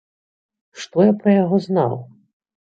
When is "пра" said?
1.21-1.37